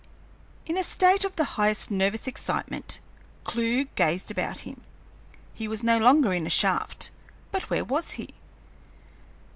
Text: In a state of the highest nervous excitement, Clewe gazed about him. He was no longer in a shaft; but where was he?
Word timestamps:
In 0.65 0.79
a 0.79 0.83
state 0.83 1.23
of 1.23 1.35
the 1.35 1.43
highest 1.61 1.91
nervous 1.91 2.25
excitement, 2.25 2.99
Clewe 3.43 3.83
gazed 3.93 4.31
about 4.31 4.61
him. 4.61 4.81
He 5.53 5.67
was 5.67 5.83
no 5.83 5.99
longer 5.99 6.33
in 6.33 6.47
a 6.47 6.49
shaft; 6.49 7.11
but 7.51 7.69
where 7.69 7.83
was 7.85 8.13
he? 8.13 8.29